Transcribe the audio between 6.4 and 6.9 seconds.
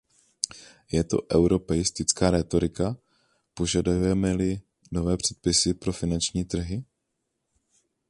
trhy?